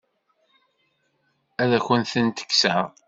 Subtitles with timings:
[1.61, 2.83] Ad akent-ten-kkseɣ?